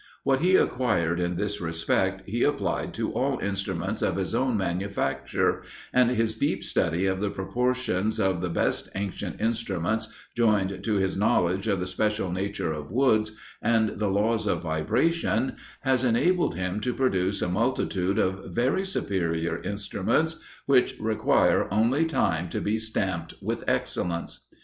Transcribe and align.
What 0.23 0.39
he 0.39 0.55
acquired 0.55 1.19
in 1.19 1.35
this 1.35 1.61
respect, 1.61 2.27
he 2.27 2.41
applied 2.41 2.91
to 2.95 3.11
all 3.11 3.37
instruments 3.37 4.01
of 4.01 4.15
his 4.15 4.33
own 4.33 4.57
manufacture, 4.57 5.61
and 5.93 6.09
his 6.09 6.33
deep 6.35 6.63
study 6.63 7.05
of 7.05 7.21
the 7.21 7.29
proportions 7.29 8.19
of 8.19 8.41
the 8.41 8.49
best 8.49 8.89
ancient 8.95 9.39
instruments, 9.39 10.07
joined 10.35 10.83
to 10.83 10.95
his 10.95 11.15
knowledge 11.17 11.67
of 11.67 11.79
the 11.79 11.85
special 11.85 12.31
nature 12.31 12.71
of 12.71 12.89
woods, 12.89 13.37
and 13.61 13.99
the 13.99 14.09
laws 14.09 14.47
of 14.47 14.63
vibration, 14.63 15.57
has 15.81 16.03
enabled 16.03 16.55
him 16.55 16.79
to 16.79 16.95
produce 16.95 17.43
a 17.43 17.47
multitude 17.47 18.17
of 18.17 18.45
very 18.45 18.83
superior 18.83 19.61
instruments, 19.61 20.41
which 20.65 20.95
require 20.99 21.71
only 21.71 22.05
time 22.05 22.49
to 22.49 22.59
be 22.59 22.79
stamped 22.79 23.35
with 23.39 23.63
excellence. 23.67 24.47